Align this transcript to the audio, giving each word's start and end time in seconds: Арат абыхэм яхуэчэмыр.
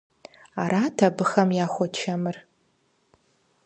Арат 0.61 0.97
абыхэм 1.07 1.49
яхуэчэмыр. 1.65 2.37